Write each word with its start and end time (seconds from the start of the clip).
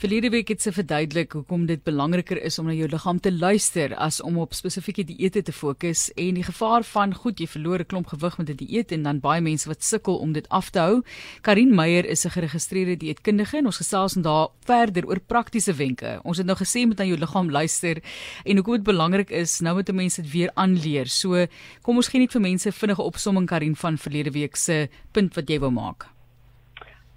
Verlede 0.00 0.30
week 0.32 0.48
het 0.48 0.62
sy 0.64 0.70
verduidelik 0.72 1.34
hoekom 1.36 1.66
dit 1.68 1.82
belangriker 1.84 2.38
is 2.40 2.54
om 2.56 2.70
na 2.70 2.72
jou 2.72 2.86
liggaam 2.88 3.18
te 3.20 3.28
luister 3.34 3.92
as 4.00 4.22
om 4.24 4.38
op 4.40 4.54
spesifieke 4.56 5.02
dieete 5.04 5.42
te 5.44 5.52
fokus 5.52 6.06
en 6.16 6.38
die 6.38 6.44
gevaar 6.46 6.86
van 6.88 7.12
goed 7.12 7.42
jy 7.42 7.44
verloor 7.44 7.84
'n 7.84 7.88
klomp 7.90 8.06
gewig 8.08 8.38
met 8.38 8.48
'n 8.48 8.56
die 8.56 8.66
dieet 8.66 8.92
en 8.96 9.02
dan 9.02 9.20
baie 9.20 9.42
mense 9.42 9.68
wat 9.68 9.84
sukkel 9.84 10.16
om 10.16 10.32
dit 10.32 10.48
af 10.48 10.70
te 10.70 10.78
hou. 10.78 11.02
Karin 11.42 11.74
Meyer 11.74 12.06
is 12.06 12.24
'n 12.24 12.30
geregistreerde 12.30 12.96
dieetkundige 12.96 13.58
en 13.58 13.66
ons 13.66 13.76
gesels 13.76 14.14
daar 14.14 14.48
verder 14.64 15.06
oor 15.06 15.20
praktiese 15.20 15.74
wenke. 15.74 16.20
Ons 16.24 16.38
het 16.38 16.46
nou 16.46 16.56
gesê 16.56 16.88
met 16.88 16.98
na 16.98 17.04
jou 17.04 17.18
liggaam 17.18 17.50
luister 17.50 18.02
en 18.44 18.56
hoekom 18.56 18.74
dit 18.74 18.84
belangrik 18.84 19.30
is 19.30 19.60
nou 19.60 19.76
met 19.76 19.92
mense 19.92 20.22
dit 20.22 20.32
weer 20.32 20.50
aanleer. 20.54 21.08
So 21.08 21.46
kom 21.82 21.96
ons 21.96 22.08
gee 22.08 22.20
net 22.20 22.32
vir 22.32 22.40
mense 22.40 22.72
vinnige 22.72 23.02
opsomming 23.02 23.46
Karin 23.46 23.76
van 23.76 23.98
verlede 23.98 24.30
week 24.30 24.56
se 24.56 24.88
punt 25.12 25.34
wat 25.34 25.48
jy 25.48 25.58
wou 25.58 25.70
maak. 25.70 26.19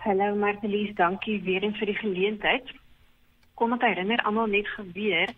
Hallo 0.04 0.36
Martelies, 0.36 0.96
dankie 0.96 1.38
weer 1.44 1.64
eens 1.64 1.78
vir 1.80 1.88
die 1.88 1.96
geleentheid. 1.96 2.72
Kom 3.56 3.72
ek 3.72 3.86
herinner 3.88 4.20
almal 4.28 4.50
net 4.52 4.68
gebeur. 4.76 5.32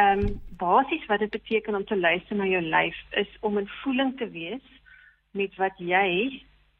Ehm 0.00 0.22
um, 0.22 0.38
basies 0.62 1.04
wat 1.10 1.20
dit 1.20 1.34
beteken 1.34 1.76
om 1.76 1.84
te 1.84 1.98
luister 1.98 2.38
na 2.38 2.46
jou 2.48 2.62
lyf 2.64 2.96
is 3.20 3.28
om 3.44 3.60
in 3.60 3.68
voeling 3.82 4.14
te 4.16 4.30
wees 4.32 4.64
met 5.36 5.60
wat 5.60 5.76
jy 5.76 6.08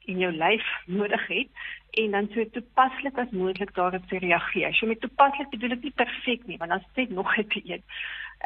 in 0.09 0.25
jou 0.25 0.33
lyf 0.33 0.65
nodig 0.87 1.29
het 1.35 1.63
en 2.01 2.17
dan 2.17 2.33
so 2.33 2.49
toepaslik 2.57 3.21
as 3.21 3.37
moontlik 3.43 3.75
daarop 3.77 4.09
te 4.09 4.25
reageer. 4.25 4.73
So 4.73 4.89
met 4.89 5.05
toepaslik 5.05 5.53
bedoel 5.53 5.77
ek 5.77 5.85
nie 5.85 5.97
perfek 6.01 6.47
nie, 6.49 6.57
want 6.63 6.73
dan 6.73 6.87
steek 6.91 7.13
nog 7.13 7.37
'n 7.37 7.49
dieet. 7.53 7.85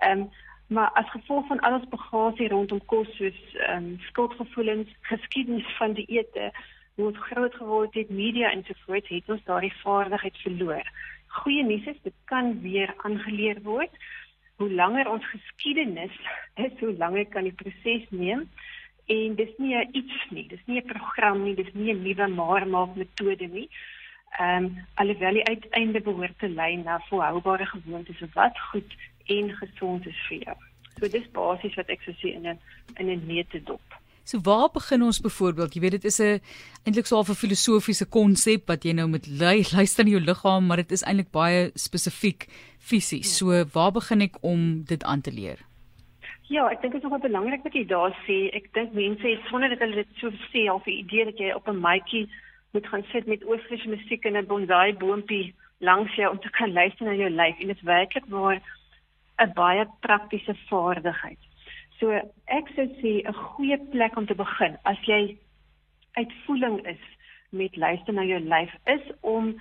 Ehm 0.02 0.26
um, 0.26 0.30
maar 0.74 0.90
as 0.98 1.10
gevolg 1.14 1.46
van 1.46 1.60
al 1.60 1.78
ons 1.78 1.92
bagasie 1.94 2.48
rondom 2.48 2.82
kos 2.86 3.14
soos 3.14 3.38
ehm 3.54 3.76
um, 3.76 4.00
skuldgevoelens, 4.10 4.90
geskiedenis 5.14 5.76
van 5.78 5.94
dieete 5.94 6.50
hoe 6.96 7.06
ons 7.06 7.18
groot 7.28 7.54
geword 7.54 7.94
het, 7.94 8.10
media 8.10 8.50
en 8.50 8.64
so 8.64 8.74
voort, 8.86 9.08
het 9.08 9.28
ons 9.28 9.44
daardie 9.44 9.72
vaardigheid 9.82 10.36
verloor. 10.44 10.92
Goeie 11.40 11.64
nuus 11.64 11.88
is 11.92 11.98
dit 12.02 12.14
kan 12.30 12.54
weer 12.62 12.94
aangeleer 13.04 13.60
word. 13.62 13.92
Hoe 14.56 14.70
langer 14.72 15.08
ons 15.12 15.26
geskiedenis 15.28 16.14
is, 16.54 16.72
hoe 16.80 16.94
langer 16.96 17.26
kan 17.28 17.44
die 17.44 17.52
proses 17.52 18.06
neem. 18.10 18.46
En 19.12 19.36
dis 19.38 19.52
nie 19.62 19.76
iets 19.92 20.22
nie, 20.30 20.46
dis 20.48 20.64
nie 20.66 20.80
'n 20.80 20.86
program 20.86 21.44
nie, 21.44 21.54
dis 21.54 21.72
nie 21.74 21.92
'n 21.92 22.02
nuwe 22.02 22.28
maar 22.28 22.66
maak 22.66 22.96
metode 22.96 23.46
nie. 23.46 23.68
Ehm 24.38 24.64
um, 24.64 24.84
alhoewel 24.94 25.32
die 25.32 25.44
uiteinde 25.44 26.00
behoort 26.00 26.38
te 26.38 26.48
lei 26.48 26.76
na 26.76 26.98
volhoubare 27.08 27.66
gewoontes 27.66 28.24
wat 28.34 28.58
goed 28.70 28.96
en 29.26 29.56
gesond 29.56 30.06
is 30.06 30.26
vir 30.28 30.38
jou. 30.38 30.56
So 30.98 31.08
dis 31.08 31.30
basies 31.30 31.74
wat 31.74 31.88
ek 31.88 32.02
sou 32.02 32.14
sê 32.14 32.34
in 32.34 32.48
'n 32.48 32.58
in 32.96 33.10
'n 33.10 33.26
neutedop. 33.26 33.95
So 34.26 34.40
waar 34.42 34.70
begin 34.74 35.04
ons 35.06 35.20
byvoorbeeld? 35.22 35.74
Jy 35.74 35.80
weet 35.80 35.94
dit 36.02 36.04
is 36.10 36.18
'n 36.18 36.40
eintlik 36.84 37.06
so 37.06 37.20
'n 37.20 37.38
filosofiese 37.42 38.06
konsep 38.10 38.66
wat 38.66 38.82
jy 38.82 38.92
nou 38.92 39.08
met 39.08 39.26
luister 39.42 40.04
na 40.04 40.10
jou 40.10 40.20
liggaam, 40.20 40.66
maar 40.66 40.76
dit 40.76 40.90
is 40.90 41.04
eintlik 41.04 41.30
baie 41.30 41.70
spesifiek 41.74 42.48
fisies. 42.78 43.36
So 43.38 43.64
waar 43.72 43.92
begin 43.92 44.20
ek 44.20 44.34
om 44.42 44.82
dit 44.84 45.04
aan 45.04 45.20
te 45.20 45.30
leer? 45.30 45.58
Ja, 46.48 46.66
ek 46.70 46.82
dink 46.82 46.92
dit 46.92 47.02
is 47.02 47.08
nogal 47.08 47.28
belangrik 47.28 47.62
wat 47.62 47.74
jy 47.74 47.86
daar 47.86 48.14
sê. 48.26 48.50
Ek 48.52 48.66
dink 48.74 48.92
mense 48.92 49.22
het 49.22 49.46
sonder 49.48 49.68
dat 49.68 49.78
hulle 49.78 50.02
dit 50.02 50.12
so 50.18 50.30
sê 50.50 50.66
al 50.70 50.82
'n 50.84 50.90
idee 50.90 51.24
dat 51.24 51.38
jy 51.38 51.52
op 51.54 51.68
'n 51.68 51.80
maatjie 51.80 52.28
moet 52.72 52.86
gaan 52.86 53.04
sit 53.12 53.26
met 53.26 53.46
oorfris 53.46 53.84
musiek 53.84 54.24
en 54.24 54.36
'n 54.36 54.46
bonsai 54.46 54.92
boontjie 54.94 55.54
langs 55.78 56.14
jou 56.14 56.30
om 56.30 56.40
te 56.40 56.50
kan 56.50 56.72
luister 56.72 57.06
na 57.06 57.14
jou 57.14 57.30
lyf 57.30 57.60
en 57.60 57.66
dit 57.66 57.76
is 57.76 57.82
werklik 57.82 58.26
waar 58.28 58.60
'n 59.38 59.52
baie 59.54 59.86
praktiese 60.00 60.54
vaardigheid. 60.68 61.38
So 61.98 62.12
ek 62.12 62.68
sou 62.74 62.86
sê 63.00 63.12
'n 63.24 63.32
goeie 63.32 63.78
plek 63.92 64.16
om 64.16 64.26
te 64.26 64.34
begin 64.34 64.76
as 64.84 64.98
jy 65.06 65.38
uitvoering 66.16 66.86
is 66.86 67.04
met 67.50 67.76
luister 67.76 68.14
na 68.14 68.24
jou 68.24 68.40
lyf 68.40 68.72
is 68.84 69.04
om 69.20 69.54
'n 69.54 69.60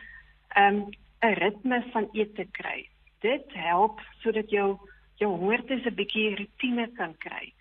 um, 0.63 0.89
'n 1.23 1.33
ritme 1.39 1.83
van 1.91 2.09
eet 2.13 2.35
te 2.35 2.45
kry. 2.51 2.89
Dit 3.21 3.45
help 3.53 4.01
sodat 4.21 4.49
jou 4.49 4.77
jou 5.15 5.31
hongertes 5.31 5.85
'n 5.85 5.95
bietjie 5.95 6.35
rotine 6.35 6.87
kan 6.97 7.17
kry. 7.17 7.53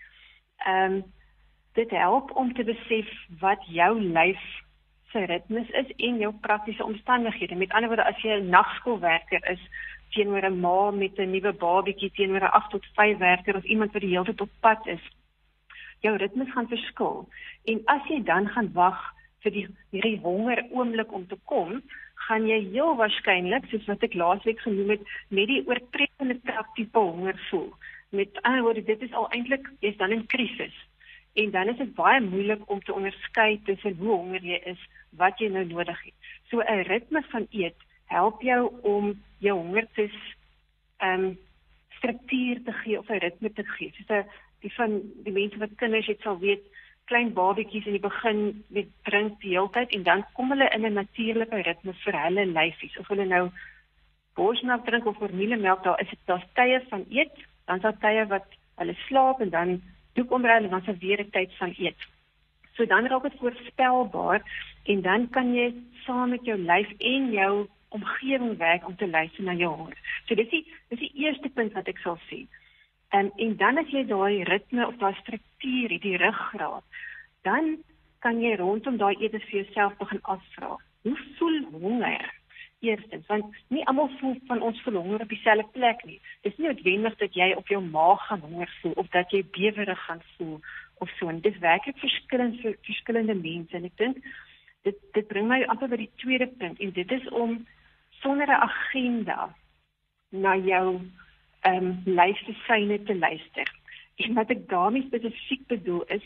Ehm 0.66 0.92
um, 0.92 1.04
dit 1.74 1.90
help 1.90 2.30
om 2.36 2.52
te 2.54 2.64
besef 2.64 3.08
wat 3.40 3.62
jou 3.66 4.00
lyf 4.00 4.42
se 5.10 5.24
ritmes 5.24 5.70
is 5.70 5.90
en 5.96 6.18
jou 6.18 6.32
praktiese 6.40 6.84
omstandighede. 6.84 7.54
Met 7.54 7.72
ander 7.72 7.88
woorde 7.88 8.04
as 8.04 8.22
jy 8.22 8.38
'n 8.38 8.48
nagskoolwerker 8.48 9.50
is, 9.50 9.62
teenoor 10.14 10.46
'n 10.48 10.60
ma 10.60 10.90
met 10.90 11.18
'n 11.18 11.30
nuwe 11.30 11.52
babatjie 11.52 12.10
teenoor 12.10 12.44
'n 12.46 12.54
8 12.60 12.70
tot 12.70 12.86
5 12.94 13.18
werker 13.18 13.56
of 13.56 13.64
iemand 13.64 13.92
wat 13.92 14.02
die 14.02 14.10
hele 14.10 14.24
tyd 14.24 14.40
op 14.40 14.50
pad 14.60 14.86
is. 14.86 15.04
Jou 16.00 16.16
ritmes 16.16 16.52
gaan 16.52 16.68
verskil. 16.68 17.28
En 17.64 17.80
as 17.84 18.08
jy 18.08 18.22
dan 18.22 18.48
gaan 18.48 18.72
wag 18.72 19.00
vir 19.42 19.52
die 19.52 19.66
hierdie 19.90 20.20
honger 20.20 20.64
oomblik 20.70 21.12
om 21.12 21.26
te 21.26 21.38
kom, 21.44 21.82
gaan 22.26 22.46
jy 22.48 22.60
heel 22.72 22.96
waarskynlik, 22.96 23.66
soos 23.68 23.86
wat 23.90 24.02
ek 24.02 24.14
laasweek 24.14 24.60
genoem 24.64 24.94
het, 24.96 25.02
net 25.28 25.48
die 25.48 25.62
oortreffende 25.66 26.40
trap 26.48 26.74
tipe 26.74 26.98
honger 26.98 27.38
voel. 27.50 27.70
Met 28.10 28.42
ander 28.42 28.62
woorde, 28.62 28.84
dit 28.84 29.02
is 29.02 29.12
al 29.12 29.28
eintlik 29.30 29.70
jy's 29.80 29.96
dan 29.96 30.12
in 30.12 30.26
krisis. 30.26 30.76
En 31.34 31.50
dan 31.50 31.68
is 31.68 31.76
dit 31.76 31.94
baie 31.94 32.20
moeilik 32.20 32.62
om 32.70 32.82
te 32.82 32.94
onderskei 32.94 33.60
tussen 33.64 33.96
hoe 33.98 34.14
honger 34.14 34.44
jy 34.44 34.60
is, 34.70 34.80
wat 35.18 35.38
jy 35.42 35.48
nou 35.50 35.64
nodig 35.64 36.00
het. 36.04 36.14
So 36.50 36.62
'n 36.62 36.86
ritme 36.88 37.22
van 37.32 37.46
eet 37.50 37.76
help 38.06 38.42
jou 38.42 38.72
om 38.82 39.22
jou 39.38 39.58
hongertes 39.58 40.16
ehm 40.98 41.24
um, 41.24 41.38
struktuur 41.98 42.62
te 42.64 42.72
gee 42.72 42.98
of 42.98 43.08
'n 43.08 43.18
ritme 43.18 43.52
te 43.52 43.64
gee. 43.64 43.92
Soos 43.96 44.08
'n 44.08 44.28
die 44.60 44.72
van 44.74 45.00
die 45.24 45.32
mense 45.32 45.58
wat 45.58 45.76
kinders 45.76 46.06
het 46.06 46.20
sal 46.20 46.38
weet, 46.38 46.64
klein 47.04 47.32
babatjies 47.32 47.86
in 47.86 47.96
die 47.96 48.06
begin 48.08 48.64
met 48.68 48.88
drink 49.02 49.40
die 49.40 49.52
hele 49.56 49.70
tyd 49.70 49.92
en 49.96 50.02
dan 50.02 50.24
kom 50.32 50.50
hulle 50.50 50.68
in 50.74 50.86
'n 50.86 50.92
natuurlike 50.92 51.62
ritme 51.62 51.92
vir 52.04 52.20
hulle 52.24 52.46
lyfies. 52.46 52.98
Of 52.98 53.08
hulle 53.08 53.24
nou 53.24 53.50
borsmelk 54.34 54.84
drink 54.86 55.06
of 55.06 55.16
formulemelk, 55.16 55.82
daar 55.82 56.00
is 56.00 56.10
dit 56.10 56.18
daar's 56.24 56.46
tye 56.54 56.80
van 56.88 57.04
eet, 57.10 57.36
dan 57.66 57.76
is 57.76 57.82
daar 57.82 57.98
tye 57.98 58.26
wat 58.26 58.46
hulle 58.76 58.94
slaap 59.06 59.40
en 59.40 59.50
dan 59.50 59.82
doek 60.14 60.32
omrei 60.32 60.64
en 60.64 60.70
dan 60.70 60.82
is 60.86 60.98
weer 60.98 61.20
'n 61.20 61.30
tyd 61.30 61.56
van 61.58 61.74
eet. 61.78 62.00
So 62.74 62.86
dan 62.86 63.06
raak 63.06 63.22
dit 63.22 63.38
voorspelbaar 63.38 64.42
en 64.84 65.02
dan 65.02 65.30
kan 65.30 65.54
jy 65.54 65.74
saam 66.04 66.30
met 66.30 66.44
jou 66.44 66.58
lyf 66.58 66.90
en 66.98 67.30
jou 67.30 67.68
omgewing 67.96 68.56
werk 68.58 68.86
om 68.86 68.96
te 68.96 69.08
luister 69.08 69.44
na 69.44 69.54
jou 69.54 69.70
hart. 69.84 69.98
So 70.26 70.34
dis 70.38 70.50
die 70.50 70.64
dis 70.92 71.02
die 71.06 71.12
eerste 71.24 71.50
punt 71.54 71.74
wat 71.78 71.88
ek 71.90 72.02
sal 72.02 72.18
sê. 72.28 72.44
En 73.14 73.30
en 73.46 73.56
dan 73.56 73.78
as 73.78 73.90
jy 73.94 74.04
daai 74.10 74.44
ritme 74.50 74.86
of 74.86 74.96
daai 75.02 75.14
struktuur, 75.20 75.98
die 76.02 76.16
ruggraat, 76.18 77.02
dan 77.46 77.76
kan 78.24 78.40
jy 78.42 78.56
rondom 78.58 78.96
daai 78.98 79.14
etes 79.20 79.44
vir 79.50 79.60
jouself 79.62 79.98
begin 80.00 80.22
afvra. 80.22 80.76
Hoe 81.06 81.18
voel 81.38 81.60
honger? 81.72 82.32
Eerstens, 82.84 83.26
want 83.26 83.60
nie 83.72 83.84
almal 83.88 84.10
voel 84.20 84.34
van 84.48 84.60
ons 84.60 84.80
voel 84.84 84.96
honger 85.00 85.22
op 85.24 85.30
dieselfde 85.32 85.68
plek 85.76 86.02
nie. 86.08 86.18
Dis 86.44 86.56
nie 86.58 86.68
noodwendig 86.68 87.14
dat 87.20 87.36
jy 87.38 87.52
op 87.56 87.70
jou 87.72 87.80
maag 87.84 88.26
gaan 88.28 88.42
honger 88.44 88.72
voel 88.80 88.96
of 89.02 89.08
dat 89.14 89.30
jy 89.32 89.44
bewerig 89.56 90.02
gaan 90.08 90.20
voel 90.34 90.58
of 91.04 91.12
so. 91.18 91.28
En 91.28 91.40
dis 91.44 91.62
werklik 91.62 92.00
verskillend 92.02 92.60
vir 92.60 92.76
verskillende 92.88 93.38
mense 93.38 93.76
en 93.76 93.88
ek 93.88 93.96
dink 94.02 94.20
dit 94.84 95.00
dit 95.16 95.28
bring 95.28 95.48
my 95.48 95.62
amper 95.72 95.88
by 95.88 96.00
die 96.02 96.12
tweede 96.20 96.50
punt 96.60 96.80
en 96.80 96.92
dit 96.98 97.12
is 97.16 97.28
om 97.32 97.56
sonder 98.24 98.48
'n 98.48 98.64
agenda 98.70 99.54
na 100.28 100.56
jou 100.56 101.00
ehm 101.60 101.86
um, 101.86 102.02
lyfsyne 102.04 103.02
te 103.02 103.16
luister. 103.18 103.68
En 104.16 104.34
wat 104.34 104.50
ek 104.50 104.68
daarmee 104.68 105.06
spesifiek 105.06 105.66
bedoel 105.66 106.02
is, 106.16 106.24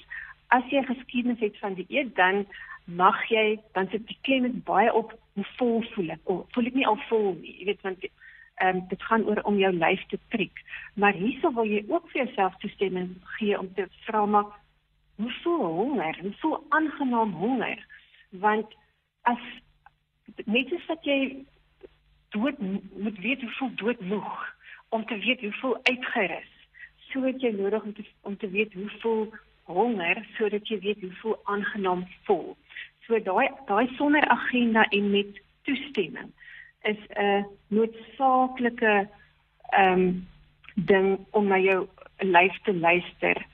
as 0.48 0.64
jy 0.70 0.82
geskiedenis 0.82 1.40
het 1.40 1.58
van 1.58 1.74
die 1.74 1.86
eet, 1.88 2.14
dan 2.16 2.46
mag 2.84 3.18
jy 3.28 3.60
dan 3.72 3.88
sit 3.90 4.06
die 4.08 4.18
klem 4.20 4.62
baie 4.64 4.92
op 4.92 5.12
hoe 5.36 5.46
vol 5.56 5.82
voel 5.92 6.14
ek. 6.16 6.22
Oh, 6.24 6.46
voel 6.54 6.70
ek 6.70 6.78
nie 6.78 6.86
al 6.86 7.00
vol 7.08 7.34
nie. 7.40 7.58
Jy 7.58 7.64
weet 7.72 7.84
want 7.86 8.04
ehm 8.04 8.76
um, 8.76 8.86
dit 8.88 9.02
gaan 9.02 9.26
oor 9.28 9.42
om 9.42 9.58
jou 9.58 9.72
lyf 9.72 10.06
te 10.06 10.18
prik. 10.28 10.64
Maar 10.94 11.12
hierso 11.12 11.52
wil 11.54 11.68
jy 11.68 11.84
ook 11.88 12.08
vir 12.10 12.24
jouself 12.24 12.56
toestemming 12.58 13.14
gee 13.36 13.58
om 13.58 13.68
te 13.74 13.86
vra 14.06 14.26
maar 14.26 14.48
hoe 15.18 15.32
voel 15.42 15.64
honger? 15.66 16.18
Hoe 16.20 16.34
voel 16.40 16.66
aangenaam 16.68 17.32
honger? 17.32 17.86
Want 18.30 18.74
as 19.22 19.38
net 20.44 20.72
as 20.72 20.86
wat 20.86 21.04
jy 21.04 21.46
dood 22.34 22.58
moet 23.04 23.18
weet 23.18 23.40
hoe 23.40 23.50
voel 23.50 23.74
doodmoeg 23.74 24.54
om 24.88 25.04
te 25.06 25.18
weet 25.18 25.40
hoe 25.40 25.52
voel 25.60 25.76
uitgerus 25.82 26.54
sodat 27.10 27.40
jy 27.40 27.52
nodig 27.56 27.82
om 27.82 27.94
te 27.94 28.04
om 28.22 28.36
te 28.36 28.50
weet 28.50 28.72
hoe 28.72 28.90
voel 29.00 29.28
honger 29.64 30.24
sodat 30.36 30.68
jy 30.68 30.80
weet 30.80 31.00
hoe 31.00 31.14
voel 31.20 31.38
aangenaam 31.44 32.06
vol 32.28 32.56
so 33.06 33.20
daai 33.30 33.48
daai 33.66 33.86
sonder 33.96 34.28
agenda 34.28 34.84
en 34.88 35.10
met 35.10 35.40
toestemming 35.68 36.32
is 36.82 37.00
'n 37.08 37.46
noodsaaklike 37.68 39.08
ehm 39.68 39.92
um, 39.92 40.26
ding 40.74 41.18
om 41.30 41.46
na 41.46 41.58
jou 41.58 41.86
lyf 42.18 42.58
te 42.62 42.74
luister 42.74 43.46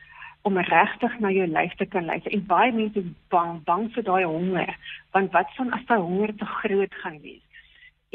om 0.42 0.58
regtig 0.58 1.18
na 1.18 1.30
jou 1.30 1.46
lyf 1.48 1.74
te 1.74 1.86
kan 1.86 2.04
luister. 2.04 2.32
En 2.32 2.46
baie 2.46 2.72
mense 2.72 2.98
is 2.98 3.12
bang 3.28 3.62
bang 3.64 3.88
vir 3.94 4.04
daai 4.04 4.24
honger 4.24 4.76
want 5.16 5.32
wat 5.32 5.54
van 5.56 5.72
as 5.72 5.86
daai 5.88 6.00
honger 6.00 6.34
te 6.36 6.44
groot 6.44 6.94
gaan 7.02 7.20
wees 7.20 7.43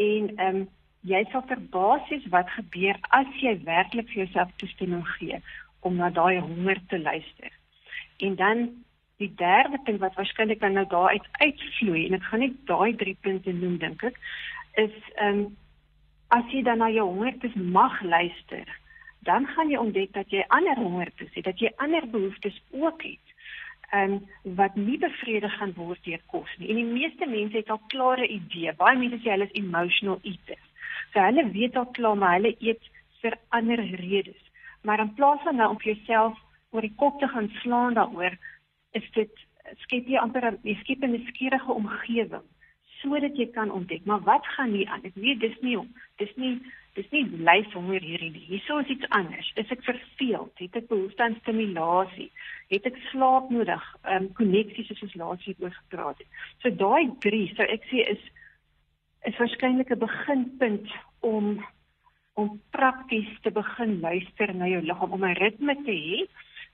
en 0.07 0.35
ehm 0.35 0.55
um, 0.55 0.67
jy 1.07 1.21
sal 1.31 1.45
verbaas 1.47 2.09
wees 2.11 2.25
wat 2.33 2.49
gebeur 2.51 2.97
as 3.15 3.29
jy 3.39 3.53
werklik 3.63 4.09
vir 4.11 4.25
jouself 4.25 4.49
toestemming 4.59 5.05
gee 5.15 5.37
om 5.87 5.95
na 5.95 6.09
daai 6.11 6.41
honger 6.43 6.81
te 6.91 6.99
luister. 6.99 7.51
En 8.17 8.35
dan 8.35 8.65
die 9.23 9.31
derde 9.35 9.79
punt 9.85 9.99
wat 10.03 10.15
waarskynlik 10.19 10.59
nou 10.59 10.85
daaruit 10.91 11.27
uitvloei 11.39 12.05
en 12.07 12.19
ek 12.19 12.27
gaan 12.27 12.43
net 12.43 12.59
daai 12.67 12.95
drie 12.99 13.15
punte 13.21 13.55
noem 13.55 13.79
dink 13.79 14.03
ek 14.11 14.19
is 14.85 14.95
ehm 15.15 15.43
um, 15.45 15.49
as 16.29 16.45
jy 16.53 16.61
dan 16.63 16.77
na 16.77 16.89
jou 16.93 17.07
hongertes 17.09 17.55
mag 17.57 17.95
luister, 18.05 18.67
dan 19.25 19.47
gaan 19.55 19.71
jy 19.71 19.79
ontdek 19.81 20.13
dat 20.13 20.29
jy 20.29 20.43
ander 20.55 20.77
hongertes 20.77 21.31
het, 21.33 21.45
dat 21.47 21.59
jy 21.59 21.71
ander 21.81 22.05
behoeftes 22.09 22.59
ook 22.69 23.01
het. 23.03 23.28
En 23.91 24.19
wat 24.43 24.75
nie 24.75 24.97
bevredig 25.01 25.55
gaan 25.57 25.73
word 25.75 26.03
deur 26.05 26.21
kos 26.29 26.51
nie. 26.57 26.69
En 26.69 26.75
die 26.75 26.85
meeste 26.85 27.25
mense 27.25 27.57
het 27.57 27.69
al 27.69 27.81
klare 27.87 28.27
idee. 28.27 28.73
Baie 28.77 28.97
mense 28.97 29.17
sê 29.23 29.33
hulle 29.33 29.49
is 29.49 29.57
emotional 29.57 30.19
eaters. 30.21 30.67
So 31.13 31.23
hulle 31.25 31.47
weet 31.55 31.75
al 31.75 31.89
klaar 31.97 32.17
maar 32.17 32.37
hulle 32.37 32.55
eet 32.59 32.91
vir 33.21 33.37
ander 33.49 33.81
redes. 33.81 34.43
Maar 34.83 34.99
in 34.99 35.13
plaas 35.13 35.41
van 35.43 35.55
nou 35.55 35.69
om 35.73 35.81
jouself 35.81 36.37
oor 36.69 36.85
die 36.85 36.95
kop 36.95 37.19
te 37.19 37.27
gaan 37.27 37.49
slaan 37.61 37.97
daaroor, 37.97 38.37
is 38.93 39.09
dit 39.17 39.45
skep 39.85 40.07
jy 40.07 40.17
amper 40.21 40.45
'n 40.51 40.75
skep 40.81 41.03
'n 41.03 41.25
skierige 41.27 41.71
omgewing 41.71 42.45
sodat 43.01 43.37
jy 43.37 43.47
kan 43.55 43.71
ontdek 43.71 44.05
maar 44.05 44.21
wat 44.27 44.45
gaan 44.55 44.73
hier 44.75 44.89
aan 44.89 45.03
ek 45.03 45.15
weet 45.15 45.39
dis 45.39 45.57
nie 45.61 45.77
dis 46.17 46.33
nie 46.35 46.55
dis 46.95 47.09
nie 47.11 47.23
lyf 47.49 47.73
honger 47.73 48.01
hierdie 48.01 48.31
nie 48.31 48.45
hierso 48.51 48.79
is 48.83 48.91
iets 48.95 49.09
anders 49.19 49.51
is 49.55 49.71
ek 49.75 49.83
verveeld 49.83 50.63
het 50.63 50.75
ek 50.81 50.89
behoefte 50.89 51.23
aan 51.23 51.37
stimulasie 51.41 52.31
het 52.69 52.85
ek 52.85 52.97
slaap 53.09 53.49
nodig 53.49 53.85
um 54.13 54.29
koneksies 54.37 54.87
soos 54.87 55.01
ons 55.07 55.17
laas 55.21 55.43
hier 55.45 55.57
oor 55.59 55.73
gepraat 55.73 56.21
het. 56.21 56.27
So 56.61 56.69
daai 56.69 57.09
drie 57.25 57.47
so 57.55 57.63
ek 57.63 57.87
sê 57.89 58.05
is 58.13 58.23
is 59.27 59.37
waarskynlik 59.37 59.91
'n 59.91 60.05
beginpunt 60.05 60.89
om 61.19 61.65
om 62.39 62.61
prakties 62.71 63.31
te 63.43 63.51
begin 63.51 63.99
luister 63.99 64.53
na 64.55 64.67
jou 64.67 64.81
liggaam 64.81 65.11
om 65.11 65.25
'n 65.25 65.39
ritme 65.43 65.75
te 65.83 65.95
hê 66.05 66.27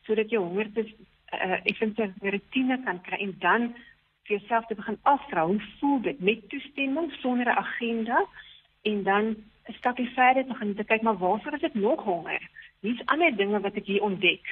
sodat 0.05 0.29
jou 0.29 0.43
honger 0.43 0.73
dis 0.73 0.91
uh, 1.33 1.59
ek 1.65 1.77
vind 1.77 1.99
'n 1.99 2.13
rotine 2.21 2.77
kan 2.83 3.01
kry 3.01 3.17
en 3.17 3.35
dan 3.39 3.73
vir 4.25 4.37
jouself 4.37 4.65
te 4.65 4.75
begin 4.75 4.97
afvra 5.03 5.45
hoe 5.45 5.61
voel 5.79 6.01
dit 6.01 6.19
met 6.19 6.49
toestemming 6.49 7.11
sonder 7.21 7.45
'n 7.45 7.57
agenda? 7.65 8.25
En 8.83 9.03
dan 9.03 9.25
'n 9.69 9.73
stapie 9.73 10.09
verder 10.09 10.45
te 10.45 10.53
gaan 10.53 10.75
te 10.75 10.83
kyk 10.83 11.01
maar 11.01 11.17
waarvoor 11.17 11.53
is 11.53 11.63
ek 11.69 11.73
nog 11.73 12.03
honger? 12.03 12.41
Wie's 12.79 13.05
ander 13.05 13.35
dinge 13.35 13.59
wat 13.59 13.75
ek 13.75 13.85
hier 13.85 14.01
ontdek 14.01 14.45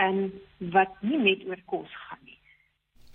en 0.00 0.32
wat 0.74 0.96
nie 1.02 1.18
net 1.18 1.44
oor 1.48 1.60
kos 1.70 1.92
gaan 2.08 2.22
nie. 2.24 2.38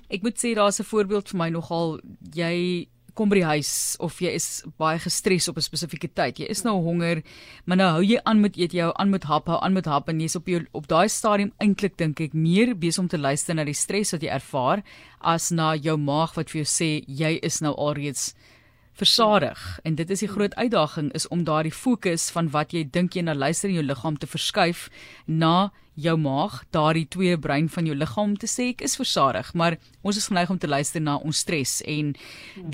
Ek 0.10 0.24
moet 0.26 0.38
sê 0.42 0.56
daar's 0.56 0.80
'n 0.80 0.90
voorbeeld 0.90 1.30
vir 1.30 1.38
my 1.38 1.50
nogal 1.50 2.00
jy 2.34 2.88
kom 3.20 3.30
by 3.30 3.42
die 3.42 3.48
huis 3.48 3.98
of 4.00 4.22
jy 4.24 4.32
is 4.38 4.64
baie 4.80 5.00
gestres 5.00 5.50
op 5.50 5.58
'n 5.58 5.62
spesifieke 5.62 6.08
tyd. 6.08 6.40
Jy 6.40 6.48
is 6.50 6.64
nou 6.64 6.80
honger, 6.82 7.24
maar 7.66 7.78
nou 7.78 7.90
hou 7.92 8.04
jy 8.04 8.20
aan 8.24 8.42
met 8.42 8.58
eet, 8.58 8.74
jy 8.74 8.82
hou 8.82 8.94
aan 8.96 9.10
met 9.10 9.24
hap, 9.24 9.48
hou 9.48 9.60
aan 9.62 9.74
met 9.74 9.86
hap 9.86 10.10
en 10.10 10.20
jy's 10.20 10.36
op 10.36 10.48
jou 10.48 10.66
op 10.74 10.88
daai 10.88 11.10
stadium 11.10 11.52
eintlik 11.60 11.98
dink 11.98 12.22
ek 12.22 12.34
meer 12.34 12.76
besig 12.76 13.00
om 13.04 13.08
te 13.08 13.18
luister 13.18 13.56
na 13.56 13.64
die 13.64 13.74
stres 13.74 14.12
wat 14.12 14.22
jy 14.22 14.30
ervaar 14.30 14.84
as 15.20 15.52
na 15.52 15.76
jou 15.76 15.98
maag 15.98 16.36
wat 16.36 16.50
vir 16.50 16.64
jou 16.64 16.70
sê 16.70 17.04
jy 17.08 17.40
is 17.44 17.62
nou 17.62 17.74
alreeds 17.76 18.34
versadig 19.00 19.60
en 19.88 19.96
dit 19.96 20.10
is 20.14 20.24
die 20.24 20.32
groot 20.32 20.56
uitdaging 20.56 21.12
is 21.18 21.28
om 21.34 21.44
daardie 21.48 21.74
fokus 21.74 22.30
van 22.36 22.50
wat 22.56 22.74
jy 22.76 22.84
dink 22.84 23.16
jy 23.16 23.24
na 23.26 23.36
luister 23.38 23.72
in 23.72 23.80
jou 23.80 23.86
liggaam 23.86 24.18
te 24.20 24.28
verskuif 24.28 24.88
na 25.26 25.72
jou 26.00 26.16
maag, 26.20 26.62
daardie 26.72 27.08
twee 27.12 27.38
brein 27.38 27.68
van 27.72 27.88
jou 27.90 27.96
liggaam 27.98 28.36
te 28.40 28.48
sê 28.48 28.70
ek 28.74 28.84
is 28.88 28.96
versadig, 29.00 29.52
maar 29.54 29.78
ons 30.02 30.20
is 30.20 30.30
geneig 30.32 30.52
om 30.52 30.60
te 30.60 30.70
luister 30.70 31.04
na 31.04 31.18
ons 31.18 31.44
stres 31.44 31.80
en 31.88 32.14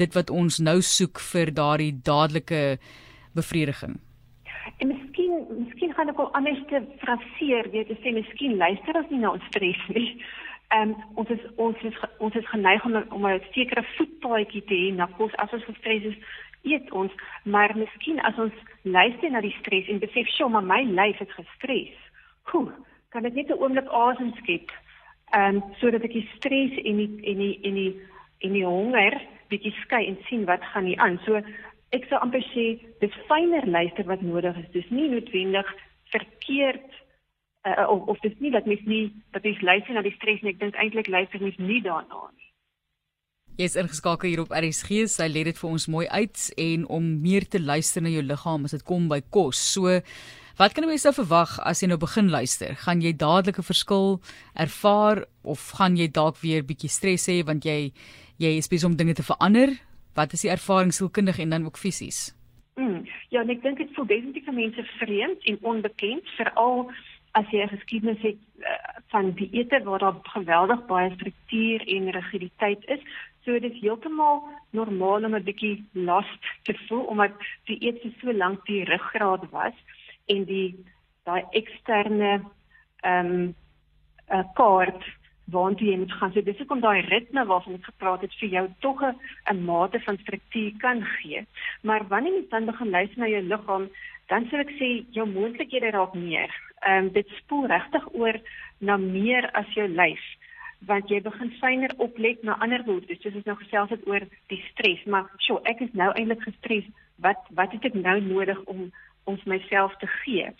dit 0.02 0.18
wat 0.18 0.30
ons 0.30 0.60
nou 0.62 0.78
soek 0.86 1.22
vir 1.32 1.54
daardie 1.54 1.94
dadelike 2.06 2.78
bevrediging. 3.38 3.98
En 4.82 4.90
miskien, 4.90 5.34
miskien 5.58 5.94
gaan 5.98 6.10
ek 6.12 6.22
al 6.22 6.32
anders 6.38 6.62
te 6.70 6.82
fraseer, 7.02 7.70
jy, 7.74 7.86
sê 8.04 8.14
miskien 8.14 8.58
luister 8.62 9.02
ons 9.02 9.14
nie 9.14 9.22
na 9.24 9.34
ons 9.38 9.50
stres 9.54 9.82
nie 9.94 10.10
ehm 10.70 10.90
um, 10.90 10.96
ons 11.16 11.30
is 11.30 11.44
ons 11.56 11.82
is 11.82 11.98
ons 12.18 12.36
is 12.36 12.50
geneig 12.50 12.86
om 12.86 12.96
om 13.10 13.28
'n 13.28 13.42
sekere 13.52 13.84
voetpaadjie 13.98 14.64
te 14.64 14.74
hê 14.74 14.94
na 14.94 15.06
kos. 15.18 15.36
As 15.36 15.54
ons 15.54 15.64
gestres 15.64 16.04
is 16.04 16.18
eet 16.64 16.92
ons. 16.92 17.12
Maar 17.44 17.78
miskien 17.78 18.20
as 18.22 18.38
ons 18.38 18.54
luister 18.82 19.32
na 19.32 19.42
die 19.42 19.56
stres 19.60 19.88
en 19.88 20.00
besef 20.00 20.28
sjoe 20.28 20.50
maar 20.50 20.64
my 20.64 20.82
lyf 20.84 21.22
is 21.22 21.38
gestres 21.38 21.94
hoe 22.52 22.72
kan 23.10 23.26
ek 23.26 23.34
net 23.34 23.50
'n 23.50 23.62
oomblik 23.62 23.90
asem 23.90 24.34
skep 24.42 24.72
ehm 25.34 25.56
um, 25.56 25.64
sodat 25.80 26.04
ek 26.04 26.14
die 26.14 26.30
stres 26.36 26.74
en 26.90 26.98
die 26.98 27.12
en 27.32 27.38
die 27.38 27.60
en 27.64 27.74
die 27.74 27.94
en 28.40 28.54
die 28.54 28.66
honger 28.66 29.22
bietjie 29.50 29.74
skei 29.84 30.06
en 30.08 30.18
sien 30.28 30.46
wat 30.46 30.64
gaan 30.72 30.86
hier 30.86 31.00
aan. 31.00 31.20
So 31.26 31.42
ek 31.92 32.06
sou 32.10 32.20
amper 32.20 32.44
sê 32.54 32.66
dis 33.00 33.18
fyner 33.30 33.66
luister 33.68 34.06
wat 34.06 34.22
nodig 34.22 34.58
is. 34.58 34.72
Dis 34.72 34.90
nie 34.90 35.10
noodwendig 35.10 35.68
verkeerd 36.14 36.92
uh, 37.66 37.90
of 37.90 38.08
of 38.14 38.20
dis 38.20 38.38
nie 38.40 38.52
dat 38.52 38.66
mens 38.66 38.86
nie 38.86 39.14
dat 39.32 39.44
mens 39.44 39.62
luister 39.62 39.94
na 39.94 40.02
die 40.06 40.16
stres 40.16 40.42
nie. 40.42 40.54
Ek 40.54 40.60
dink 40.60 40.76
eintlik 40.76 41.08
luister 41.08 41.42
mens 41.42 41.58
nie 41.58 41.82
daarna 41.82 42.30
nie. 42.32 42.50
Jy 43.56 43.68
is 43.70 43.78
ingeskakel 43.80 44.30
hier 44.30 44.42
op 44.44 44.52
RSG. 44.52 45.06
Sy 45.08 45.28
lê 45.32 45.46
dit 45.48 45.58
vir 45.58 45.70
ons 45.70 45.88
mooi 45.88 46.08
uit 46.08 46.48
en 46.60 46.88
om 46.98 47.12
meer 47.24 47.46
te 47.48 47.62
luister 47.62 48.04
na 48.04 48.12
jou 48.12 48.24
liggaam 48.24 48.68
as 48.68 48.76
dit 48.76 48.84
kom 48.84 49.08
by 49.12 49.22
kos. 49.32 49.62
So 49.74 50.02
Wat 50.56 50.72
kan 50.72 50.86
jy 50.88 50.96
sou 51.04 51.12
verwag 51.12 51.58
as 51.68 51.82
jy 51.84 51.90
nou 51.92 51.98
begin 52.00 52.30
luister? 52.32 52.78
Gaan 52.80 53.02
jy 53.04 53.12
dadelik 53.12 53.60
'n 53.60 53.68
verskil 53.68 54.22
ervaar 54.56 55.26
of 55.44 55.60
gaan 55.76 55.98
jy 55.98 56.08
dalk 56.08 56.40
weer 56.40 56.64
bietjie 56.64 56.88
stres 56.88 57.28
hê 57.28 57.44
want 57.44 57.66
jy 57.66 57.92
jy 58.40 58.52
is 58.56 58.70
besig 58.72 58.88
om 58.88 58.96
dinge 58.96 59.14
te 59.16 59.24
verander? 59.24 59.76
Wat 60.16 60.32
is 60.32 60.42
die 60.48 60.50
ervaring 60.50 60.94
sielkundig 60.94 61.40
en 61.40 61.50
dan 61.50 61.66
ook 61.66 61.78
fisies? 61.78 62.32
Mm, 62.76 63.04
ja, 63.32 63.44
ek 63.44 63.64
dink 63.64 63.78
dit 63.78 63.92
voel 63.96 64.06
definitief 64.06 64.46
vir 64.46 64.54
mense 64.54 64.84
vreemd 65.00 65.44
en 65.44 65.58
onbekend, 65.62 66.24
veral 66.38 66.90
as 67.36 67.50
jy 67.52 67.64
'n 67.64 67.74
geskiedenis 67.76 68.22
het 68.22 68.42
uh, 68.60 68.68
van 69.14 69.32
dieete 69.32 69.84
waar 69.84 70.00
daar 70.00 70.20
geweldig 70.24 70.86
baie 70.86 71.12
struktuur 71.14 71.88
en 71.96 72.12
rigiditeit 72.12 72.86
is, 72.96 73.02
so 73.44 73.60
dit 73.60 73.72
is 73.72 73.82
heeltemal 73.82 74.44
normaal 74.72 75.26
om 75.26 75.36
'n 75.36 75.44
bietjie 75.44 75.84
last 75.92 76.42
te 76.64 76.74
voel 76.88 77.04
omdat 77.14 77.32
die 77.66 77.78
eet 77.88 78.02
so 78.22 78.34
lank 78.34 78.66
die 78.66 78.84
ruggraat 78.84 79.50
was 79.50 79.76
en 80.26 80.44
die 80.46 80.76
daai 81.24 81.44
eksterne 81.52 82.32
ehm 83.04 83.26
um, 83.26 83.56
'n 84.30 84.38
uh, 84.38 84.44
kaart 84.54 85.04
waartoe 85.54 85.88
jy 85.88 85.98
moet 85.98 86.14
gaan. 86.18 86.32
So 86.34 86.42
dis 86.42 86.58
hoekom 86.58 86.82
daai 86.82 87.02
ritme 87.06 87.46
waarvan 87.46 87.78
ek 87.78 87.90
gepraat 87.90 88.22
het 88.26 88.34
vir 88.40 88.50
jou 88.50 88.66
tog 88.80 89.02
'n 89.04 89.66
mate 89.66 90.00
van 90.00 90.18
struktuur 90.18 90.72
kan 90.78 91.04
gee. 91.04 91.46
Maar 91.82 92.08
wanneer 92.08 92.34
jy 92.34 92.46
dan 92.50 92.66
begin 92.66 92.90
luister 92.90 93.20
na 93.20 93.28
jou 93.28 93.42
liggaam, 93.42 93.90
dan 94.28 94.48
sou 94.50 94.60
ek 94.60 94.72
sê 94.80 95.06
jou 95.12 95.26
moontlikhede 95.28 95.90
raak 95.92 96.14
meer. 96.14 96.52
Ehm 96.86 97.06
um, 97.06 97.12
dit 97.12 97.30
spoel 97.42 97.66
regtig 97.68 98.08
oor 98.14 98.40
na 98.80 98.98
meer 98.98 99.50
as 99.52 99.70
jou 99.74 99.88
lyf 99.88 100.26
want 100.86 101.10
jy 101.10 101.22
begin 101.24 101.52
fyner 101.62 101.94
oplet 102.04 102.44
na 102.44 102.58
ander 102.62 102.84
behoeftes 102.86 103.22
soos 103.24 103.38
ons 103.40 103.48
nou 103.50 103.56
gesels 103.62 103.90
het 103.94 104.04
oor 104.10 104.26
die 104.52 104.62
stres. 104.70 105.02
Maar 105.10 105.30
sjoe 105.46 105.62
ek 105.72 105.82
is 105.86 105.94
nou 105.98 106.12
eintlik 106.14 106.44
gestres. 106.46 106.86
Wat 107.24 107.42
wat 107.58 107.74
het 107.74 107.88
ek 107.90 107.98
nou 107.98 108.20
nodig 108.22 108.60
om 108.72 108.90
ons 109.32 109.44
myself 109.50 109.96
te 110.02 110.10
gee? 110.22 110.52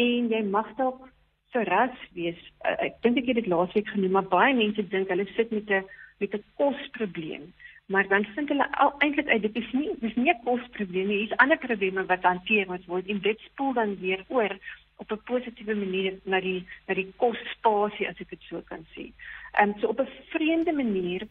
En 0.00 0.30
jy 0.32 0.42
mag 0.48 0.70
dalk 0.80 1.08
verras 1.52 1.96
wees. 2.16 2.38
Uh, 2.64 2.76
ek 2.88 3.00
dink 3.04 3.20
ek 3.22 3.30
het 3.32 3.40
dit 3.42 3.52
laasweek 3.52 3.92
genoem 3.92 4.16
maar 4.18 4.30
baie 4.32 4.54
mense 4.56 4.88
dink 4.92 5.12
hulle 5.12 5.28
sit 5.34 5.52
met 5.52 5.70
'n 5.70 5.84
met 6.20 6.34
'n 6.34 6.44
kosprobleem. 6.56 7.52
Maar 7.86 8.08
dan 8.08 8.24
vind 8.34 8.48
hulle 8.48 8.66
eintlik 8.98 9.28
uit 9.28 9.42
dit 9.42 9.56
is 9.56 9.72
nie 9.72 9.90
dis 10.00 10.16
nie 10.16 10.32
'n 10.32 10.44
kosprobleem 10.44 11.08
nie, 11.08 11.26
dis 11.26 11.38
ander 11.38 11.58
probleme 11.58 12.06
wat 12.06 12.22
hanteer 12.22 12.66
moet 12.66 12.86
word 12.86 13.06
en 13.08 13.20
dit 13.20 13.38
spoel 13.40 13.72
dan 13.72 13.96
weer 14.00 14.24
oor 14.28 14.58
op 14.96 15.10
'n 15.12 15.22
positiewe 15.24 15.74
manier 15.74 16.18
na 16.24 16.40
die 16.40 16.66
na 16.86 16.94
die 16.94 17.12
kosspasie 17.16 18.08
as 18.08 18.20
ek 18.20 18.30
dit 18.30 18.42
so 18.48 18.62
kan 18.62 18.86
sê. 18.94 19.12
Ehm 19.52 19.68
um, 19.68 19.74
so 19.80 19.88
op 19.88 20.00
'n 20.00 20.08
vreemde 20.32 20.72
manier 20.72 21.28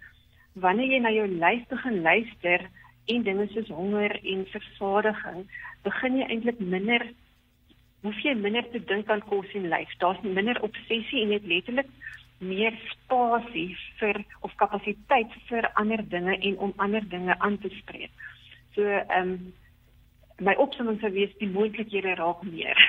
wanneer 0.53 0.91
jy 0.91 0.99
na 0.99 1.11
jou 1.11 1.27
lyf 1.27 1.67
begin 1.67 2.01
luister 2.01 2.69
en 3.05 3.23
dinge 3.23 3.47
soos 3.47 3.67
honger 3.67 4.19
en 4.23 4.45
versadiging, 4.45 5.45
begin 5.83 6.17
jy 6.17 6.25
eintlik 6.29 6.59
minder 6.59 7.07
hoef 8.01 8.19
jy 8.23 8.33
minder 8.37 8.65
te 8.71 8.79
dink 8.79 9.09
aan 9.09 9.23
kos 9.29 9.53
en 9.53 9.67
lyf. 9.69 9.97
Daar's 9.97 10.21
minder 10.21 10.61
obsessie 10.61 11.21
en 11.21 11.29
net 11.29 11.45
letterlik 11.45 11.89
meer 12.37 12.73
spasie 12.91 13.77
vir 13.99 14.23
of 14.41 14.55
kapasiteit 14.55 15.31
vir 15.49 15.69
ander 15.73 16.03
dinge 16.09 16.37
en 16.37 16.57
om 16.57 16.73
ander 16.77 17.09
dinge 17.09 17.39
aan 17.39 17.57
te 17.57 17.69
spreek. 17.81 18.11
So 18.75 18.81
ehm 18.83 19.21
um, 19.21 19.53
my 20.39 20.51
opsomming 20.59 20.99
sou 20.99 21.11
wees 21.15 21.31
die 21.39 21.47
moontlikhede 21.47 22.15
raak 22.19 22.41
meer. 22.43 22.79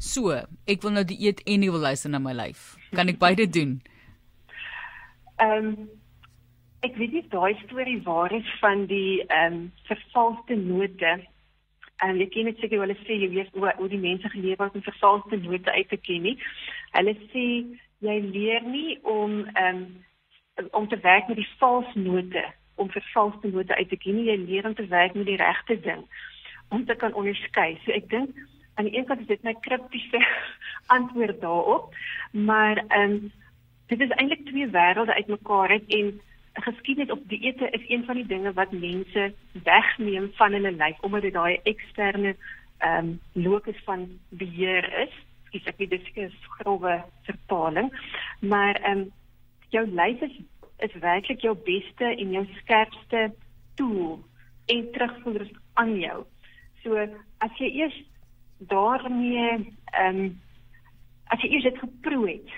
So, 0.00 0.32
ek 0.64 0.80
wil 0.80 0.94
nou 0.96 1.02
die 1.04 1.18
eet 1.26 1.42
en 1.44 1.60
nie 1.60 1.68
wil 1.68 1.82
luister 1.84 2.08
na 2.08 2.18
my 2.24 2.32
lyf. 2.32 2.72
Kan 2.96 3.12
ek 3.12 3.18
beide 3.20 3.44
doen? 3.44 3.80
Ehm 5.44 5.66
um, 5.72 5.88
ek 6.80 6.94
weet 6.96 7.12
nie 7.12 7.26
daai 7.28 7.52
storie 7.66 7.98
waar 8.06 8.32
is 8.32 8.48
van 8.62 8.86
die 8.88 9.20
ehm 9.26 9.58
um, 9.58 9.58
vervalste 9.90 10.56
note. 10.56 11.10
En 12.00 12.14
um, 12.14 12.20
ek 12.24 12.32
ken 12.32 12.48
net 12.48 12.62
seker 12.64 12.80
hulle 12.80 12.96
sê 13.02 13.18
jy 13.20 13.28
weet 13.34 13.52
hoe 13.52 13.74
hoe 13.76 13.88
die 13.92 14.00
mense 14.00 14.28
geleef 14.32 14.62
het 14.64 14.78
om 14.78 14.86
vervalste 14.86 15.36
note 15.42 15.74
uit 15.76 15.90
te 15.92 15.98
ken 16.08 16.24
nie. 16.28 16.36
Hulle 16.96 17.14
sê 17.34 17.44
jy 18.08 18.16
leer 18.30 18.64
nie 18.64 18.96
om 19.04 19.42
ehm 19.52 19.82
um, 19.82 20.70
om 20.76 20.88
te 20.88 20.96
werk 21.04 21.28
met 21.28 21.36
die 21.40 21.50
valse 21.60 21.98
note, 21.98 22.40
om 22.80 22.88
vervalste 22.92 23.52
note 23.52 23.76
uit 23.76 23.92
te 23.92 24.00
ken 24.00 24.16
nie. 24.16 24.30
Jy 24.32 24.38
leer 24.46 24.70
om 24.72 24.74
te 24.80 24.88
werk 24.88 25.12
met 25.14 25.28
die 25.28 25.36
regte 25.40 25.76
ding 25.84 26.08
om 26.72 26.88
te 26.88 26.96
kan 26.96 27.12
onderskei. 27.12 27.74
So 27.84 27.92
ek 27.92 28.08
dink 28.08 28.40
aan 28.80 28.88
die 28.88 28.96
een 28.98 29.04
kant 29.04 29.20
is 29.20 29.28
dit 29.28 29.42
my 29.44 29.54
kriptiese 29.60 30.20
antwoord 30.96 31.40
daarop, 31.40 31.94
maar 32.32 32.84
ehm 32.88 33.10
um, 33.10 33.32
dit 33.90 34.00
is 34.00 34.12
eintlik 34.16 34.44
twee 34.46 34.68
wêrelde 34.70 35.14
uitmekaar 35.14 35.70
het 35.70 35.86
en 35.98 36.20
geskiedenis 36.64 37.10
op 37.10 37.22
dieete 37.28 37.70
is 37.70 37.88
een 37.88 38.04
van 38.04 38.14
die 38.14 38.26
dinge 38.26 38.52
wat 38.52 38.72
mense 38.72 39.32
wegneem 39.64 40.30
van 40.38 40.52
hulle 40.52 40.72
lyf 40.72 41.00
omdat 41.00 41.22
dit 41.22 41.34
daai 41.34 41.58
eksterne 41.62 42.36
ehm 42.78 42.96
um, 42.96 43.20
locus 43.32 43.82
van 43.84 44.06
beheer 44.28 44.86
is. 45.02 45.14
Ek 45.50 45.66
sê 45.66 45.76
dit 45.76 45.92
is 45.92 46.08
'n 46.16 46.32
grove 46.56 47.02
vertaling, 47.28 47.90
maar 48.40 48.74
ehm 48.74 48.98
um, 48.98 49.10
jou 49.68 49.86
lyf 49.86 50.20
is 50.20 50.40
is 50.78 51.00
werklik 51.00 51.40
jou 51.40 51.56
beste 51.64 52.04
en 52.04 52.30
jou 52.32 52.46
skerpste 52.60 53.32
tool 53.74 54.20
en 54.66 54.92
terugvoer 54.92 55.50
aan 55.72 55.98
jou. 55.98 56.24
So 56.82 56.96
as 57.38 57.58
jy 57.58 57.68
eers 57.82 57.98
daarmee 58.68 59.74
ehm 59.92 60.16
um, 60.16 60.40
as 61.30 61.40
jy 61.42 61.48
eers 61.54 61.62
dit 61.68 61.78
geproe 61.78 62.26
het, 62.28 62.48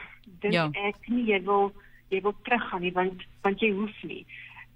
dink 0.40 0.54
ja. 0.54 0.68
ek 0.88 1.08
nie 1.12 1.26
jy 1.28 1.42
wil 1.44 1.72
jy 2.08 2.22
wil 2.24 2.34
teruggaan 2.42 2.82
nie 2.82 2.92
want 2.96 3.22
want 3.42 3.60
jy 3.60 3.72
hoef 3.76 4.02
nie. 4.02 4.24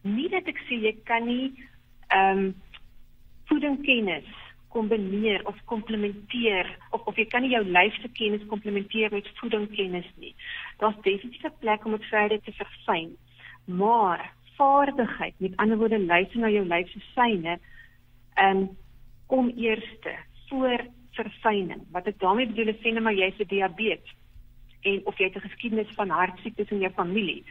Nie 0.03 0.29
dat 0.29 0.47
ek 0.47 0.61
sê 0.69 0.81
jy 0.81 0.95
kan 1.09 1.27
nie 1.27 1.53
ehm 2.09 2.39
um, 2.39 2.55
voedingskennis 3.47 4.29
kombineer 4.77 5.41
of 5.47 5.57
komplementeer 5.65 6.69
of 6.91 7.07
of 7.07 7.17
jy 7.17 7.25
kan 7.33 7.43
nie 7.43 7.55
jou 7.55 7.63
lyfse 7.65 8.09
kennis 8.19 8.47
komplementeer 8.51 9.13
met 9.15 9.29
voedingskennis 9.41 10.09
nie. 10.23 10.35
Daar's 10.79 10.99
definitief 11.03 11.45
'n 11.45 11.61
plek 11.61 11.85
om 11.85 11.97
dit 11.97 12.05
verder 12.05 12.41
te 12.41 12.53
verfyn. 12.53 13.17
Maar 13.65 14.33
vaardigheid, 14.57 15.35
met 15.39 15.57
ander 15.57 15.79
woorde 15.79 16.01
luister 16.01 16.41
na 16.41 16.49
jou 16.49 16.67
lyf 16.67 16.91
se 16.91 17.01
syne, 17.15 17.59
ehm 18.35 18.57
um, 18.57 18.77
kom 19.27 19.49
eerste 19.57 20.15
voor 20.49 20.87
verfyning. 21.47 21.83
Wat 21.93 22.07
ek 22.07 22.21
daarmee 22.21 22.47
bedoel 22.47 22.75
is 22.75 22.81
sê 22.83 22.93
net 22.93 23.03
maar 23.03 23.15
jy's 23.15 23.39
'n 23.39 23.49
diabetes 23.49 24.15
en 24.83 25.01
of 25.05 25.19
jy 25.19 25.25
het 25.25 25.37
'n 25.37 25.49
geskiedenis 25.49 25.95
van 25.97 26.11
hartsiektes 26.11 26.71
in 26.71 26.81
jou 26.81 26.93
familie. 26.93 27.45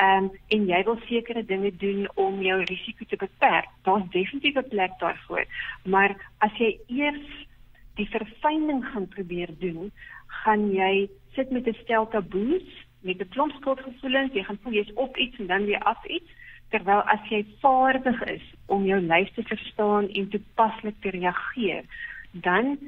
Ehm 0.00 0.24
um, 0.24 0.30
en 0.48 0.66
jy 0.66 0.82
wil 0.84 0.98
sekere 1.06 1.44
dinge 1.44 1.76
doen 1.76 2.08
om 2.14 2.42
jou 2.42 2.62
risiko 2.64 3.04
te 3.04 3.16
beperk. 3.16 3.68
Daar's 3.82 4.10
definitief 4.10 4.56
'n 4.56 4.68
plek 4.68 4.98
daarvoor. 4.98 5.44
Maar 5.84 6.16
as 6.38 6.52
jy 6.58 6.78
eers 6.86 7.46
die 7.94 8.08
verfyning 8.08 8.84
gaan 8.84 9.08
probeer 9.08 9.48
doen, 9.58 9.92
gaan 10.26 10.72
jy 10.72 11.08
sit 11.34 11.50
met 11.50 11.66
'n 11.66 11.76
stel 11.82 12.08
taboes, 12.08 12.86
met 13.00 13.20
'n 13.20 13.28
klomp 13.28 13.52
skuldgevoelens, 13.52 14.32
jy 14.32 14.42
gaan 14.42 14.58
voel 14.62 14.72
jy's 14.72 14.94
op 14.94 15.16
iets 15.16 15.38
en 15.38 15.46
dan 15.46 15.64
weer 15.64 15.82
af 15.82 16.04
iets, 16.06 16.30
terwyl 16.70 17.02
as 17.02 17.28
jy 17.28 17.46
vaardig 17.60 18.22
is 18.22 18.42
om 18.66 18.84
jou 18.84 19.00
lyf 19.00 19.32
te 19.34 19.42
verstaan 19.42 20.08
en 20.08 20.28
toepaslik 20.28 20.94
te 21.00 21.10
reageer, 21.10 21.84
dan 22.30 22.78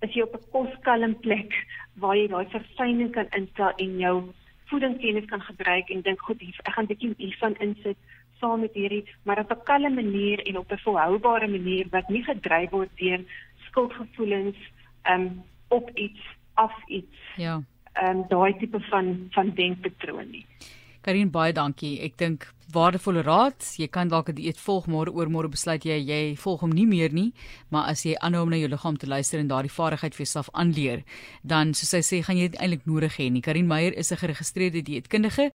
is 0.00 0.14
jy 0.14 0.22
op 0.22 0.34
'n 0.34 0.50
koskalm 0.52 1.14
plek 1.20 1.54
waar 1.94 2.16
jy 2.16 2.28
daai 2.28 2.46
verfyning 2.54 3.10
kan 3.12 3.28
instel 3.30 3.72
en 3.76 3.98
jou 3.98 4.16
voedingskennis 4.70 5.24
kan 5.24 5.40
gebruik 5.40 5.90
en 5.90 6.02
dink 6.02 6.20
goed 6.20 6.42
ek 6.42 6.74
gaan 6.76 6.86
bietjie 6.86 7.14
hiervan 7.16 7.54
insit 7.64 7.98
saam 8.40 8.60
met 8.60 8.74
hierdie 8.74 9.04
maar 9.24 9.40
op 9.40 9.50
'n 9.50 9.64
kalme 9.64 9.90
manier 9.90 10.38
en 10.46 10.58
op 10.58 10.72
'n 10.72 10.84
volhoubare 10.84 11.48
manier 11.48 11.86
wat 11.90 12.08
nie 12.08 12.24
gedryf 12.24 12.70
word 12.70 12.90
deur 12.96 13.20
skuldgevoelens 13.68 14.56
um 15.12 15.42
op 15.68 15.90
iets 15.94 16.20
af 16.54 16.74
iets 16.86 17.18
ja. 17.36 17.62
um 18.02 18.24
daai 18.28 18.56
tipe 18.58 18.80
van 18.80 19.28
van 19.30 19.50
denkpatroon 19.54 20.30
nie 20.30 20.46
Karin 21.02 21.30
baie 21.30 21.52
dankie 21.52 22.00
ek 22.04 22.16
dink 22.18 22.48
waardevolle 22.74 23.22
raad. 23.24 23.64
Jy 23.80 23.88
kan 23.88 24.08
dalk 24.08 24.28
'n 24.28 24.34
dieet 24.34 24.58
volg 24.60 24.86
môre 24.86 25.10
oor 25.14 25.28
môre 25.28 25.48
besluit 25.48 25.84
jy 25.84 25.98
jy 26.04 26.36
volg 26.36 26.60
hom 26.60 26.70
nie 26.70 26.86
meer 26.86 27.12
nie, 27.12 27.32
maar 27.70 27.88
as 27.88 28.04
jy 28.04 28.14
aanhou 28.20 28.42
om 28.42 28.50
na 28.50 28.56
jou 28.56 28.68
liggaam 28.68 28.96
te 28.98 29.06
luister 29.06 29.40
en 29.40 29.48
daardie 29.48 29.72
vaardigheid 29.72 30.14
vir 30.14 30.24
jouself 30.26 30.48
aanleer, 30.52 31.04
dan 31.44 31.72
soos 31.74 31.92
hy 31.92 32.02
sê, 32.02 32.22
gaan 32.22 32.36
jy 32.36 32.48
dit 32.48 32.60
eintlik 32.60 32.86
nodig 32.86 33.16
hê 33.16 33.30
nie. 33.30 33.40
Karin 33.40 33.66
Meyer 33.66 33.92
is 33.96 34.12
'n 34.12 34.16
geregistreerde 34.16 34.82
dieetkundige 34.82 35.46